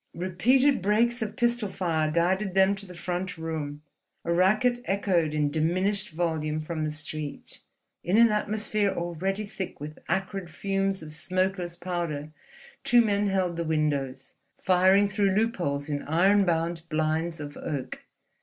Repeated 0.15 0.81
breaks 0.81 1.21
of 1.21 1.35
pistol 1.35 1.69
fire 1.69 2.09
guided 2.09 2.55
them 2.55 2.73
to 2.73 2.87
the 2.87 2.95
front 2.95 3.37
room, 3.37 3.83
a 4.25 4.33
racket 4.33 4.81
echoed 4.85 5.35
in 5.35 5.51
diminished 5.51 6.09
volume 6.09 6.59
from 6.59 6.83
the 6.83 6.89
street. 6.89 7.59
In 8.03 8.17
an 8.17 8.29
atmosphere 8.31 8.89
already 8.89 9.45
thick 9.45 9.79
with 9.79 9.99
acrid 10.09 10.49
fumes 10.49 11.03
of 11.03 11.11
smokeless 11.13 11.77
powder 11.77 12.31
two 12.83 13.01
men 13.05 13.27
held 13.27 13.57
the 13.57 13.63
windows, 13.63 14.33
firing 14.59 15.07
through 15.07 15.35
loopholes 15.35 15.87
in 15.87 16.01
iron 16.01 16.45
bound 16.45 16.81
blinds 16.89 17.39
of 17.39 17.55
oak. 17.57 18.03